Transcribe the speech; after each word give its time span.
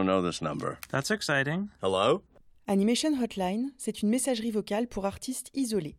don't 0.00 0.06
know 0.06 0.22
this 0.22 0.40
number. 0.40 0.78
That's 0.90 1.10
exciting. 1.10 1.68
Hello? 1.82 2.22
Animation 2.66 3.20
Hotline, 3.20 3.72
c'est 3.76 4.02
une 4.02 4.08
messagerie 4.08 4.50
vocale 4.50 4.86
pour 4.86 5.04
artistes 5.04 5.50
isolés. 5.54 5.96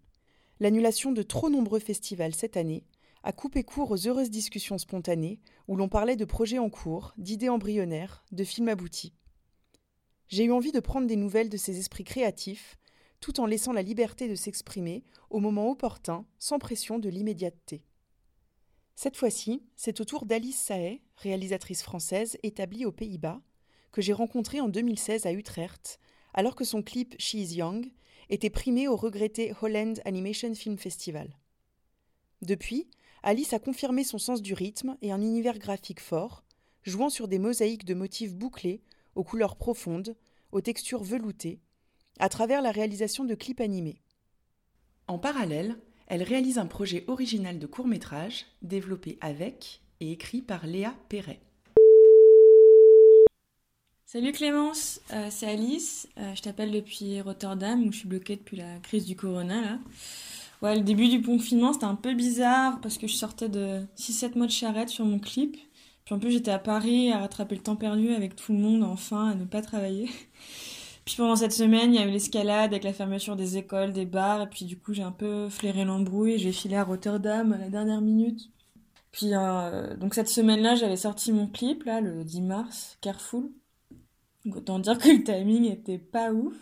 L'annulation 0.59 1.11
de 1.11 1.21
trop 1.21 1.49
nombreux 1.49 1.79
festivals 1.79 2.33
cette 2.33 2.57
année 2.57 2.83
a 3.23 3.31
coupé 3.31 3.63
court 3.63 3.91
aux 3.91 4.07
heureuses 4.07 4.31
discussions 4.31 4.77
spontanées 4.77 5.39
où 5.67 5.75
l'on 5.75 5.89
parlait 5.89 6.15
de 6.15 6.25
projets 6.25 6.57
en 6.57 6.69
cours, 6.69 7.13
d'idées 7.17 7.49
embryonnaires, 7.49 8.23
de 8.31 8.43
films 8.43 8.69
aboutis. 8.69 9.13
J'ai 10.27 10.45
eu 10.45 10.51
envie 10.51 10.71
de 10.71 10.79
prendre 10.79 11.07
des 11.07 11.15
nouvelles 11.15 11.49
de 11.49 11.57
ces 11.57 11.77
esprits 11.77 12.03
créatifs, 12.03 12.77
tout 13.19 13.39
en 13.39 13.45
laissant 13.45 13.73
la 13.73 13.83
liberté 13.83 14.27
de 14.27 14.35
s'exprimer 14.35 15.03
au 15.29 15.39
moment 15.39 15.69
opportun, 15.69 16.25
sans 16.39 16.57
pression 16.57 16.97
de 16.97 17.09
l'immédiateté. 17.09 17.83
Cette 18.95 19.17
fois-ci, 19.17 19.63
c'est 19.75 19.99
au 20.01 20.05
tour 20.05 20.25
d'Alice 20.25 20.57
Saet, 20.57 21.01
réalisatrice 21.17 21.83
française 21.83 22.37
établie 22.43 22.85
aux 22.85 22.91
Pays-Bas, 22.91 23.41
que 23.91 24.01
j'ai 24.01 24.13
rencontrée 24.13 24.61
en 24.61 24.69
2016 24.69 25.25
à 25.25 25.33
Utrecht, 25.33 25.99
alors 26.33 26.55
que 26.55 26.63
son 26.63 26.81
clip 26.81 27.15
She 27.19 27.35
is 27.35 27.55
Young 27.55 27.91
était 28.29 28.49
primé 28.49 28.87
au 28.87 28.95
regretté 28.95 29.53
Holland 29.61 29.99
Animation 30.05 30.55
Film 30.55 30.77
Festival. 30.77 31.37
Depuis, 32.41 32.87
Alice 33.23 33.53
a 33.53 33.59
confirmé 33.59 34.03
son 34.03 34.17
sens 34.17 34.41
du 34.41 34.53
rythme 34.53 34.97
et 35.01 35.11
un 35.11 35.21
univers 35.21 35.59
graphique 35.59 35.99
fort, 35.99 36.43
jouant 36.83 37.09
sur 37.09 37.27
des 37.27 37.39
mosaïques 37.39 37.85
de 37.85 37.93
motifs 37.93 38.33
bouclés, 38.33 38.81
aux 39.15 39.23
couleurs 39.23 39.57
profondes, 39.57 40.15
aux 40.51 40.61
textures 40.61 41.03
veloutées, 41.03 41.59
à 42.19 42.29
travers 42.29 42.61
la 42.61 42.71
réalisation 42.71 43.25
de 43.25 43.35
clips 43.35 43.61
animés. 43.61 44.01
En 45.07 45.19
parallèle, 45.19 45.77
elle 46.07 46.23
réalise 46.23 46.57
un 46.57 46.65
projet 46.65 47.03
original 47.07 47.59
de 47.59 47.67
court 47.67 47.87
métrage 47.87 48.45
développé 48.61 49.17
avec 49.21 49.81
et 49.99 50.11
écrit 50.11 50.41
par 50.41 50.65
Léa 50.65 50.95
Perret. 51.09 51.41
Salut 54.13 54.33
Clémence, 54.33 54.99
euh, 55.13 55.27
c'est 55.29 55.47
Alice. 55.47 56.09
Euh, 56.17 56.35
je 56.35 56.41
t'appelle 56.41 56.69
depuis 56.69 57.21
Rotterdam 57.21 57.81
où 57.81 57.93
je 57.93 57.99
suis 57.99 58.09
bloquée 58.09 58.35
depuis 58.35 58.57
la 58.57 58.77
crise 58.83 59.05
du 59.05 59.15
corona 59.15 59.61
là. 59.61 59.79
Ouais, 60.61 60.75
le 60.75 60.81
début 60.81 61.07
du 61.07 61.21
confinement 61.21 61.71
c'était 61.71 61.85
un 61.85 61.95
peu 61.95 62.13
bizarre 62.13 62.81
parce 62.81 62.97
que 62.97 63.07
je 63.07 63.15
sortais 63.15 63.47
de 63.47 63.79
6-7 63.95 64.37
mois 64.37 64.47
de 64.47 64.51
charrette 64.51 64.89
sur 64.89 65.05
mon 65.05 65.17
clip. 65.17 65.55
Puis 66.03 66.13
en 66.13 66.19
plus 66.19 66.29
j'étais 66.29 66.51
à 66.51 66.59
Paris 66.59 67.09
à 67.09 67.19
rattraper 67.19 67.55
le 67.55 67.61
temps 67.61 67.77
perdu 67.77 68.13
avec 68.13 68.35
tout 68.35 68.51
le 68.51 68.59
monde 68.59 68.83
enfin, 68.83 69.29
à 69.29 69.33
ne 69.33 69.45
pas 69.45 69.61
travailler. 69.61 70.09
Puis 71.05 71.15
pendant 71.15 71.37
cette 71.37 71.53
semaine, 71.53 71.93
il 71.93 72.01
y 72.01 72.03
a 72.03 72.05
eu 72.05 72.11
l'escalade 72.11 72.73
avec 72.73 72.83
la 72.83 72.91
fermeture 72.91 73.37
des 73.37 73.55
écoles, 73.55 73.93
des 73.93 74.05
bars, 74.05 74.41
et 74.41 74.47
puis 74.47 74.65
du 74.65 74.77
coup 74.77 74.93
j'ai 74.93 75.03
un 75.03 75.13
peu 75.13 75.47
flairé 75.47 75.85
l'embrouille, 75.85 76.37
j'ai 76.37 76.51
filé 76.51 76.75
à 76.75 76.83
Rotterdam 76.83 77.53
à 77.53 77.57
la 77.57 77.69
dernière 77.69 78.01
minute. 78.01 78.49
Puis 79.13 79.27
euh, 79.31 79.95
donc 79.95 80.15
cette 80.15 80.27
semaine-là, 80.27 80.75
j'avais 80.75 80.97
sorti 80.97 81.31
mon 81.31 81.47
clip 81.47 81.85
là 81.85 82.01
le 82.01 82.25
10 82.25 82.41
mars, 82.41 82.97
Careful. 82.99 83.49
Autant 84.45 84.79
dire 84.79 84.97
que 84.97 85.09
le 85.09 85.23
timing 85.23 85.65
était 85.65 85.99
pas 85.99 86.31
ouf. 86.31 86.55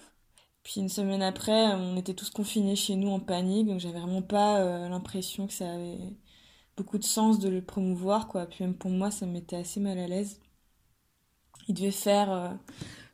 Puis 0.64 0.82
une 0.82 0.90
semaine 0.90 1.22
après, 1.22 1.68
on 1.74 1.98
était 1.98 2.14
tous 2.14 2.30
confinés 2.30 2.76
chez 2.76 2.96
nous 2.96 3.10
en 3.10 3.20
panique, 3.20 3.68
donc 3.68 3.80
j'avais 3.80 4.00
vraiment 4.00 4.22
pas 4.22 4.60
euh, 4.60 4.90
l'impression 4.90 5.48
que 5.48 5.54
ça 5.54 5.72
avait 5.72 5.98
beaucoup 6.78 6.98
de 6.98 7.04
sens 7.04 7.40
de 7.40 7.50
le 7.50 7.62
promouvoir. 7.62 8.30
Puis 8.50 8.64
même 8.64 8.76
pour 8.76 8.92
moi, 8.92 9.12
ça 9.12 9.26
me 9.26 9.34
mettait 9.34 9.56
assez 9.58 9.80
mal 9.80 9.98
à 9.98 10.08
l'aise. 10.08 10.40
Il 11.68 11.76
devait 11.76 11.92
faire 11.92 12.32
euh, 12.32 12.50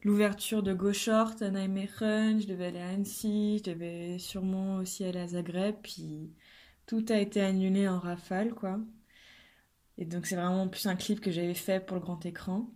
l'ouverture 0.03 0.63
de 0.63 0.73
Go 0.73 0.93
Short 0.93 1.41
à 1.41 1.49
Nijmegen, 1.49 2.39
je 2.41 2.47
devais 2.47 2.67
aller 2.67 2.80
à 2.80 2.89
Annecy, 2.89 3.59
je 3.59 3.71
devais 3.71 4.17
sûrement 4.19 4.77
aussi 4.77 5.03
aller 5.03 5.19
à 5.19 5.27
Zagreb, 5.27 5.75
puis 5.83 6.31
tout 6.88 7.05
a 7.09 7.17
été 7.19 7.41
annulé 7.41 7.88
en 7.88 7.99
rafale, 7.99 8.53
quoi. 8.53 8.80
Et 9.97 10.05
donc 10.05 10.25
c'est 10.25 10.36
vraiment 10.36 10.67
plus 10.67 10.88
un 10.88 10.95
clip 10.95 11.19
que 11.21 11.31
j'avais 11.31 11.53
fait 11.53 11.86
pour 11.86 11.95
le 11.97 12.02
grand 12.02 12.25
écran. 12.25 12.69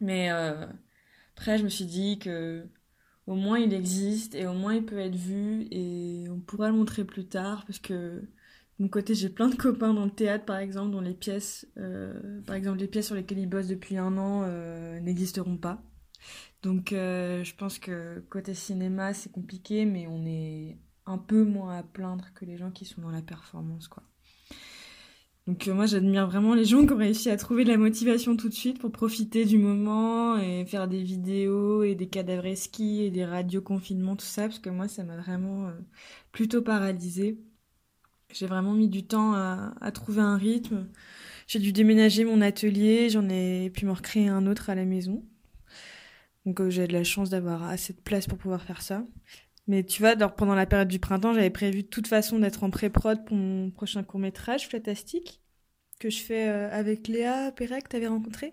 Mais 0.00 0.30
euh, 0.30 0.66
après, 1.36 1.58
je 1.58 1.64
me 1.64 1.68
suis 1.68 1.86
dit 1.86 2.18
que 2.18 2.66
au 3.26 3.34
moins 3.34 3.58
il 3.58 3.74
existe 3.74 4.34
et 4.34 4.46
au 4.46 4.52
moins 4.52 4.74
il 4.74 4.84
peut 4.84 4.98
être 4.98 5.16
vu 5.16 5.66
et 5.70 6.26
on 6.30 6.38
pourra 6.38 6.68
le 6.70 6.76
montrer 6.76 7.04
plus 7.04 7.26
tard 7.26 7.64
parce 7.66 7.80
que 7.80 8.20
de 8.20 8.28
mon 8.78 8.88
côté 8.88 9.14
j'ai 9.14 9.28
plein 9.30 9.48
de 9.48 9.56
copains 9.56 9.94
dans 9.94 10.04
le 10.04 10.12
théâtre 10.12 10.44
par 10.44 10.58
exemple 10.58 10.92
dont 10.92 11.00
les 11.00 11.14
pièces 11.14 11.66
euh, 11.76 12.40
par 12.42 12.54
exemple 12.54 12.78
les 12.78 12.86
pièces 12.86 13.06
sur 13.06 13.16
lesquelles 13.16 13.40
ils 13.40 13.48
bossent 13.48 13.66
depuis 13.66 13.96
un 13.96 14.16
an 14.16 14.42
euh, 14.44 15.00
n'existeront 15.00 15.56
pas. 15.56 15.82
Donc 16.62 16.90
je 16.90 17.56
pense 17.56 17.78
que 17.78 18.20
côté 18.30 18.54
cinéma 18.54 19.14
c'est 19.14 19.30
compliqué 19.32 19.86
mais 19.86 20.06
on 20.06 20.24
est 20.26 20.78
un 21.06 21.18
peu 21.18 21.44
moins 21.44 21.78
à 21.78 21.82
plaindre 21.82 22.32
que 22.34 22.44
les 22.44 22.56
gens 22.56 22.70
qui 22.70 22.84
sont 22.84 23.00
dans 23.02 23.10
la 23.10 23.22
performance 23.22 23.88
quoi 23.88 24.02
donc 25.46 25.68
euh, 25.68 25.74
moi 25.74 25.86
j'admire 25.86 26.26
vraiment 26.26 26.54
les 26.54 26.64
gens 26.64 26.84
qui 26.86 26.92
ont 26.92 26.96
réussi 26.96 27.30
à 27.30 27.36
trouver 27.36 27.64
de 27.64 27.70
la 27.70 27.76
motivation 27.76 28.36
tout 28.36 28.48
de 28.48 28.54
suite 28.54 28.78
pour 28.80 28.90
profiter 28.90 29.44
du 29.44 29.58
moment 29.58 30.36
et 30.38 30.64
faire 30.66 30.88
des 30.88 31.02
vidéos 31.02 31.84
et 31.84 31.94
des 31.94 32.08
cadavres 32.08 32.54
ski 32.56 33.02
et 33.04 33.10
des 33.10 33.24
radios 33.24 33.62
confinement 33.62 34.16
tout 34.16 34.26
ça 34.26 34.42
parce 34.42 34.58
que 34.58 34.70
moi 34.70 34.88
ça 34.88 35.04
m'a 35.04 35.16
vraiment 35.16 35.68
euh, 35.68 35.72
plutôt 36.32 36.62
paralysée. 36.62 37.38
J'ai 38.32 38.46
vraiment 38.46 38.72
mis 38.74 38.88
du 38.88 39.06
temps 39.06 39.34
à, 39.34 39.74
à 39.80 39.92
trouver 39.92 40.20
un 40.20 40.36
rythme. 40.36 40.88
J'ai 41.46 41.60
dû 41.60 41.72
déménager 41.72 42.24
mon 42.24 42.40
atelier, 42.40 43.08
j'en 43.08 43.28
ai 43.28 43.70
pu 43.70 43.86
me 43.86 43.92
recréer 43.92 44.28
un 44.28 44.46
autre 44.46 44.68
à 44.70 44.74
la 44.74 44.84
maison. 44.84 45.24
Donc 46.44 46.60
euh, 46.60 46.70
j'ai 46.70 46.86
de 46.86 46.92
la 46.92 47.04
chance 47.04 47.30
d'avoir 47.30 47.64
assez 47.64 47.92
de 47.92 48.00
place 48.00 48.26
pour 48.26 48.38
pouvoir 48.38 48.62
faire 48.62 48.82
ça. 48.82 49.04
Mais 49.68 49.82
tu 49.82 50.00
vois, 50.00 50.14
pendant 50.28 50.54
la 50.54 50.66
période 50.66 50.88
du 50.88 51.00
printemps, 51.00 51.34
j'avais 51.34 51.50
prévu 51.50 51.82
de 51.82 51.88
toute 51.88 52.06
façon 52.06 52.38
d'être 52.38 52.62
en 52.62 52.70
pré-prod 52.70 53.24
pour 53.24 53.36
mon 53.36 53.70
prochain 53.70 54.04
court-métrage, 54.04 54.68
Fantastique, 54.68 55.40
que 55.98 56.08
je 56.08 56.20
fais 56.20 56.48
euh, 56.48 56.70
avec 56.70 57.08
Léa 57.08 57.50
Perret, 57.50 57.82
que 57.82 57.88
tu 57.88 57.96
avais 57.96 58.06
rencontré. 58.06 58.52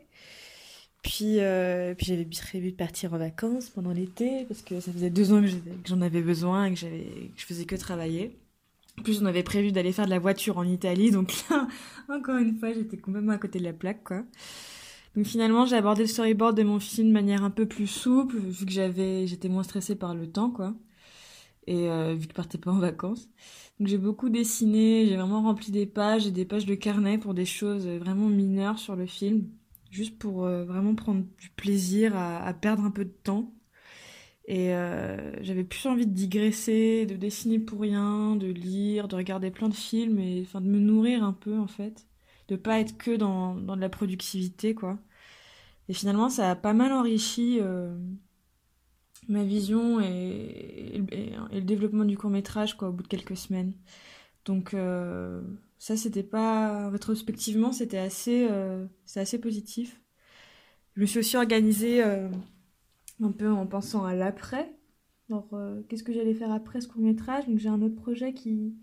Puis, 1.03 1.39
euh, 1.39 1.93
puis 1.93 2.07
j'avais 2.07 2.25
prévu 2.25 2.71
de 2.71 2.77
partir 2.77 3.13
en 3.13 3.17
vacances 3.17 3.69
pendant 3.69 3.91
l'été, 3.91 4.45
parce 4.45 4.61
que 4.63 4.79
ça 4.79 4.91
faisait 4.91 5.11
deux 5.11 5.33
ans 5.33 5.41
que 5.41 5.49
j'en 5.85 6.01
avais 6.01 6.21
besoin 6.21 6.65
et 6.65 6.73
que, 6.73 6.79
que 6.79 6.87
je 7.35 7.45
faisais 7.45 7.65
que 7.65 7.75
travailler. 7.75 8.39
En 8.99 9.03
plus, 9.03 9.21
on 9.21 9.25
avait 9.25 9.43
prévu 9.43 9.71
d'aller 9.71 9.91
faire 9.91 10.05
de 10.05 10.11
la 10.11 10.19
voiture 10.19 10.57
en 10.57 10.63
Italie, 10.63 11.11
donc 11.11 11.31
là, 11.49 11.67
encore 12.09 12.37
une 12.37 12.57
fois, 12.57 12.73
j'étais 12.73 12.97
complètement 12.97 13.33
à 13.33 13.37
côté 13.37 13.59
de 13.59 13.65
la 13.65 13.73
plaque, 13.73 14.03
quoi. 14.03 14.23
Donc 15.15 15.27
finalement, 15.27 15.67
j'ai 15.67 15.75
abordé 15.75 16.01
le 16.03 16.07
storyboard 16.07 16.57
de 16.57 16.63
mon 16.63 16.79
film 16.79 17.09
de 17.09 17.13
manière 17.13 17.43
un 17.43 17.51
peu 17.51 17.67
plus 17.67 17.85
souple, 17.85 18.37
vu 18.37 18.65
que 18.65 18.71
j'avais, 18.71 19.27
j'étais 19.27 19.49
moins 19.49 19.61
stressée 19.61 19.95
par 19.95 20.15
le 20.15 20.25
temps, 20.25 20.49
quoi 20.49 20.73
et 21.67 21.89
euh, 21.89 22.13
vu 22.13 22.27
que 22.27 22.33
je 22.33 22.35
partais 22.35 22.57
pas 22.57 22.71
en 22.71 22.79
vacances. 22.79 23.29
Donc 23.79 23.87
j'ai 23.87 23.97
beaucoup 23.97 24.29
dessiné, 24.29 25.05
j'ai 25.07 25.15
vraiment 25.15 25.41
rempli 25.41 25.71
des 25.71 25.85
pages 25.85 26.27
et 26.27 26.31
des 26.31 26.45
pages 26.45 26.65
de 26.65 26.75
carnet 26.75 27.17
pour 27.17 27.33
des 27.33 27.45
choses 27.45 27.87
vraiment 27.87 28.27
mineures 28.27 28.79
sur 28.79 28.95
le 28.95 29.05
film, 29.05 29.49
juste 29.89 30.17
pour 30.19 30.45
euh, 30.45 30.63
vraiment 30.65 30.95
prendre 30.95 31.23
du 31.39 31.49
plaisir 31.51 32.15
à, 32.15 32.53
perdre 32.53 32.83
un 32.83 32.91
peu 32.91 33.05
de 33.05 33.13
temps. 33.23 33.53
Et 34.45 34.73
euh, 34.73 35.41
j'avais 35.41 35.63
plus 35.63 35.87
envie 35.87 36.05
de 36.05 36.11
digresser, 36.13 37.05
de 37.05 37.15
dessiner 37.15 37.59
pour 37.59 37.79
rien, 37.79 38.35
de 38.35 38.47
lire, 38.47 39.07
de 39.07 39.15
regarder 39.15 39.51
plein 39.51 39.69
de 39.69 39.73
films 39.73 40.19
et 40.19 40.41
enfin 40.45 40.59
de 40.59 40.67
me 40.67 40.79
nourrir 40.79 41.23
un 41.23 41.31
peu 41.31 41.57
en 41.57 41.67
fait, 41.67 42.07
de 42.49 42.57
pas 42.57 42.79
être 42.79 42.97
que 42.97 43.15
dans, 43.15 43.55
dans 43.55 43.77
de 43.77 43.81
la 43.81 43.89
productivité 43.89 44.75
quoi. 44.75 44.99
Et 45.87 45.93
finalement 45.93 46.29
ça 46.29 46.51
a 46.51 46.55
pas 46.55 46.73
mal 46.73 46.91
enrichi 46.91 47.59
ma 49.27 49.43
vision 49.43 49.99
et, 49.99 51.03
le 51.51 51.61
développement 51.61 52.05
du 52.05 52.17
court 52.17 52.29
métrage 52.29 52.75
quoi 52.77 52.89
au 52.89 52.91
bout 52.91 53.03
de 53.03 53.07
quelques 53.07 53.37
semaines. 53.37 53.73
Donc 54.45 54.73
euh, 54.73 55.41
ça 55.83 55.97
c'était 55.97 56.23
pas 56.23 56.89
rétrospectivement 56.89 57.71
c'était 57.71 57.97
assez 57.97 58.47
euh, 58.49 58.85
assez 59.15 59.39
positif. 59.39 59.99
Je 60.95 61.01
me 61.01 61.05
suis 61.05 61.19
aussi 61.19 61.37
organisée 61.37 62.03
euh, 62.03 62.29
un 63.21 63.31
peu 63.31 63.49
en 63.51 63.65
pensant 63.65 64.05
à 64.05 64.13
l'après. 64.13 64.73
Alors 65.29 65.49
euh, 65.53 65.81
qu'est-ce 65.89 66.03
que 66.03 66.13
j'allais 66.13 66.33
faire 66.33 66.51
après 66.51 66.81
ce 66.81 66.87
court 66.87 67.01
métrage 67.01 67.47
donc 67.47 67.57
j'ai 67.59 67.69
un 67.69 67.81
autre 67.81 67.95
projet 67.95 68.33
qui 68.33 68.75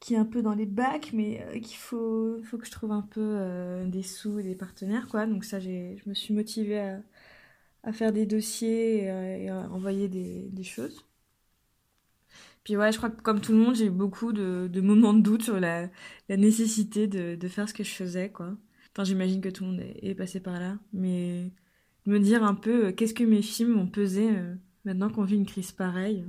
qui 0.00 0.14
est 0.14 0.18
un 0.18 0.24
peu 0.24 0.42
dans 0.42 0.54
les 0.54 0.66
bacs 0.66 1.10
mais 1.12 1.44
qu'il 1.62 1.76
faut 1.76 2.40
faut 2.44 2.58
que 2.58 2.66
je 2.66 2.70
trouve 2.70 2.92
un 2.92 3.02
peu 3.02 3.84
des 3.86 4.02
sous 4.02 4.40
des 4.42 4.54
partenaires 4.54 5.08
quoi. 5.08 5.26
Donc 5.26 5.44
ça 5.44 5.60
je 5.60 5.96
me 6.06 6.14
suis 6.14 6.34
motivée 6.34 6.80
à 6.80 7.02
à 7.82 7.92
faire 7.92 8.12
des 8.12 8.26
dossiers 8.26 9.04
et, 9.04 9.10
à, 9.10 9.38
et 9.38 9.48
à 9.48 9.70
envoyer 9.70 10.08
des, 10.08 10.62
choses. 10.62 11.04
Puis 12.64 12.76
ouais, 12.76 12.92
je 12.92 12.98
crois 12.98 13.10
que 13.10 13.22
comme 13.22 13.40
tout 13.40 13.52
le 13.52 13.58
monde, 13.58 13.74
j'ai 13.74 13.86
eu 13.86 13.90
beaucoup 13.90 14.32
de, 14.32 14.80
moments 14.80 15.14
de 15.14 15.22
doute 15.22 15.42
sur 15.42 15.58
la, 15.60 15.88
nécessité 16.28 17.06
de, 17.06 17.48
faire 17.48 17.68
ce 17.68 17.74
que 17.74 17.84
je 17.84 17.94
faisais, 17.94 18.30
quoi. 18.30 18.56
Enfin, 18.94 19.04
j'imagine 19.04 19.40
que 19.40 19.48
tout 19.48 19.64
le 19.64 19.70
monde 19.70 19.80
est, 19.80 20.14
passé 20.14 20.40
par 20.40 20.58
là, 20.58 20.78
mais 20.92 21.52
me 22.06 22.18
dire 22.18 22.42
un 22.42 22.54
peu 22.54 22.86
euh, 22.86 22.92
qu'est-ce 22.92 23.14
que 23.14 23.22
mes 23.22 23.42
films 23.42 23.78
ont 23.78 23.86
pesé 23.86 24.30
euh, 24.30 24.54
maintenant 24.84 25.10
qu'on 25.10 25.24
vit 25.24 25.36
une 25.36 25.46
crise 25.46 25.72
pareille. 25.72 26.24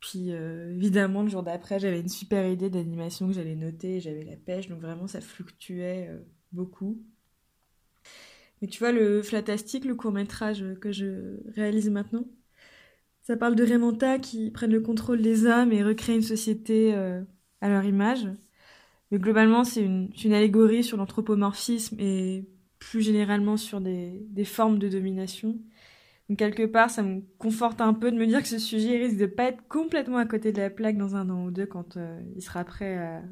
Puis 0.00 0.32
euh, 0.32 0.72
évidemment, 0.74 1.22
le 1.22 1.28
jour 1.28 1.42
d'après, 1.42 1.80
j'avais 1.80 2.00
une 2.00 2.08
super 2.08 2.48
idée 2.48 2.70
d'animation 2.70 3.26
que 3.26 3.32
j'allais 3.32 3.56
noter, 3.56 4.00
j'avais 4.00 4.24
la 4.24 4.36
pêche, 4.36 4.68
donc 4.68 4.80
vraiment 4.80 5.06
ça 5.06 5.20
fluctuait 5.20 6.08
euh, 6.08 6.20
beaucoup. 6.52 7.02
Mais 8.60 8.68
tu 8.68 8.78
vois, 8.80 8.92
le 8.92 9.22
Flatastique, 9.22 9.84
le 9.84 9.94
court-métrage 9.94 10.64
que 10.80 10.92
je 10.92 11.40
réalise 11.54 11.90
maintenant, 11.90 12.24
ça 13.22 13.36
parle 13.36 13.54
de 13.56 13.64
Raymanta 13.64 14.18
qui 14.18 14.50
prennent 14.50 14.72
le 14.72 14.80
contrôle 14.80 15.20
des 15.22 15.46
âmes 15.46 15.72
et 15.72 15.82
recréent 15.82 16.16
une 16.16 16.22
société 16.22 16.94
euh, 16.94 17.22
à 17.60 17.68
leur 17.68 17.84
image. 17.84 18.26
Mais 19.10 19.18
globalement, 19.18 19.64
c'est 19.64 19.82
une, 19.82 20.10
allégorie 20.32 20.84
sur 20.84 20.96
l'anthropomorphisme 20.96 21.96
et 22.00 22.46
plus 22.78 23.02
généralement 23.02 23.56
sur 23.56 23.80
des, 23.80 24.26
des 24.30 24.44
formes 24.44 24.78
de 24.78 24.88
domination. 24.88 25.58
Donc 26.28 26.38
quelque 26.38 26.66
part, 26.66 26.90
ça 26.90 27.02
me 27.02 27.22
conforte 27.38 27.80
un 27.80 27.94
peu 27.94 28.10
de 28.10 28.16
me 28.16 28.26
dire 28.26 28.42
que 28.42 28.48
ce 28.48 28.58
sujet 28.58 28.98
risque 28.98 29.16
de 29.18 29.26
pas 29.26 29.44
être 29.44 29.66
complètement 29.68 30.18
à 30.18 30.26
côté 30.26 30.52
de 30.52 30.60
la 30.60 30.70
plaque 30.70 30.98
dans 30.98 31.16
un 31.16 31.30
an 31.30 31.44
ou 31.46 31.50
deux 31.50 31.66
quand 31.66 31.96
euh, 31.96 32.20
il 32.36 32.42
sera 32.42 32.64
prêt 32.64 32.96
à, 32.98 33.22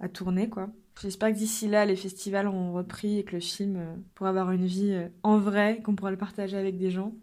à 0.00 0.08
tourner, 0.08 0.48
quoi. 0.48 0.70
J'espère 1.00 1.32
que 1.32 1.36
d'ici 1.38 1.68
là, 1.68 1.86
les 1.86 1.96
festivals 1.96 2.46
auront 2.46 2.72
repris 2.72 3.18
et 3.18 3.24
que 3.24 3.32
le 3.32 3.40
film 3.40 3.76
euh, 3.76 3.94
pourra 4.14 4.30
avoir 4.30 4.50
une 4.50 4.66
vie 4.66 4.92
euh, 4.92 5.08
en 5.22 5.38
vrai, 5.38 5.80
qu'on 5.82 5.94
pourra 5.94 6.10
le 6.10 6.18
partager 6.18 6.56
avec 6.56 6.76
des 6.76 6.90
gens. 6.90 7.14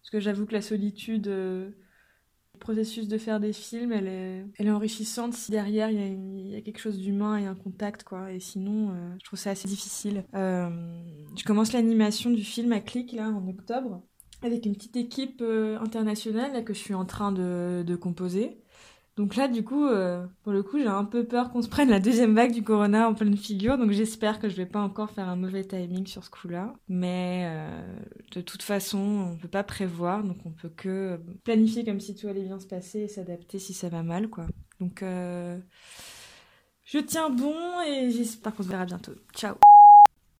Parce 0.00 0.10
que 0.10 0.20
j'avoue 0.20 0.44
que 0.44 0.52
la 0.52 0.60
solitude, 0.60 1.28
euh, 1.28 1.70
le 2.54 2.58
processus 2.58 3.08
de 3.08 3.16
faire 3.16 3.40
des 3.40 3.52
films, 3.52 3.92
elle 3.92 4.08
est, 4.08 4.44
elle 4.58 4.66
est 4.66 4.70
enrichissante 4.70 5.32
si 5.32 5.50
derrière 5.50 5.90
il 5.90 6.50
y, 6.50 6.56
a 6.56 6.60
quelque 6.60 6.78
chose 6.78 6.98
d'humain 6.98 7.38
et 7.38 7.46
un 7.46 7.54
contact, 7.54 8.04
quoi. 8.04 8.32
Et 8.32 8.40
sinon, 8.40 8.94
je 9.18 9.24
trouve 9.24 9.38
ça 9.38 9.50
assez 9.50 9.68
difficile. 9.68 10.24
Je 10.34 11.44
commence 11.44 11.72
l'animation 11.72 12.30
du 12.30 12.44
film 12.44 12.72
à 12.72 12.80
Click, 12.80 13.12
là, 13.12 13.28
en 13.28 13.48
octobre, 13.48 14.02
avec 14.42 14.66
une 14.66 14.74
petite 14.74 14.96
équipe 14.96 15.42
internationale 15.80 16.64
que 16.64 16.74
je 16.74 16.78
suis 16.78 16.94
en 16.94 17.04
train 17.04 17.32
de 17.32 17.96
composer. 17.96 18.62
Donc 19.16 19.36
là, 19.36 19.46
du 19.46 19.62
coup, 19.62 19.86
euh, 19.86 20.26
pour 20.42 20.52
le 20.52 20.62
coup, 20.62 20.78
j'ai 20.78 20.86
un 20.86 21.04
peu 21.04 21.24
peur 21.24 21.50
qu'on 21.50 21.60
se 21.60 21.68
prenne 21.68 21.90
la 21.90 22.00
deuxième 22.00 22.34
vague 22.34 22.52
du 22.52 22.62
corona 22.62 23.08
en 23.08 23.14
pleine 23.14 23.36
figure. 23.36 23.76
Donc 23.76 23.90
j'espère 23.90 24.40
que 24.40 24.48
je 24.48 24.56
vais 24.56 24.66
pas 24.66 24.80
encore 24.80 25.10
faire 25.10 25.28
un 25.28 25.36
mauvais 25.36 25.64
timing 25.64 26.06
sur 26.06 26.24
ce 26.24 26.30
coup-là. 26.30 26.72
Mais 26.88 27.42
euh, 27.44 27.96
de 28.34 28.40
toute 28.40 28.62
façon, 28.62 29.32
on 29.32 29.36
peut 29.36 29.48
pas 29.48 29.64
prévoir. 29.64 30.24
Donc 30.24 30.38
on 30.46 30.50
peut 30.50 30.70
que 30.70 31.20
planifier 31.44 31.84
comme 31.84 32.00
si 32.00 32.14
tout 32.14 32.26
allait 32.26 32.44
bien 32.44 32.58
se 32.58 32.66
passer 32.66 33.00
et 33.00 33.08
s'adapter 33.08 33.58
si 33.58 33.74
ça 33.74 33.90
va 33.90 34.02
mal, 34.02 34.28
quoi. 34.28 34.46
Donc 34.80 35.02
euh, 35.02 35.58
je 36.84 36.98
tiens 36.98 37.28
bon 37.28 37.82
et 37.86 38.10
j'espère 38.10 38.54
qu'on 38.54 38.62
se 38.62 38.68
verra 38.68 38.86
bientôt. 38.86 39.12
Ciao 39.34 39.56